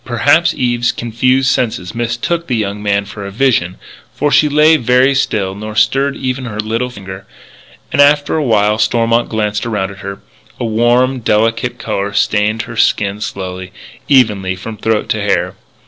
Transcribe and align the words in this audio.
Perhaps 0.03 0.55
Eve's 0.57 0.91
confused 0.91 1.51
senses 1.51 1.93
mistook 1.93 2.47
the 2.47 2.55
young 2.55 2.81
man 2.81 3.05
for 3.05 3.23
a 3.23 3.29
vision; 3.29 3.77
for 4.15 4.31
she 4.31 4.49
lay 4.49 4.75
very 4.75 5.13
still, 5.13 5.53
nor 5.53 5.75
stirred 5.75 6.15
even 6.15 6.45
her 6.45 6.59
little 6.59 6.89
finger. 6.89 7.27
After 7.93 8.35
a 8.35 8.43
while 8.43 8.79
Stormont 8.79 9.29
glanced 9.29 9.63
around 9.63 9.91
at 9.91 9.99
her. 9.99 10.19
A 10.59 10.65
warm, 10.65 11.19
delicate 11.19 11.77
colour 11.77 12.13
stained 12.13 12.63
her 12.63 12.75
skin 12.77 13.21
slowly, 13.21 13.71
evenly, 14.07 14.55
from 14.55 14.75
throat 14.75 15.07
to 15.09 15.21
hair. 15.21 15.53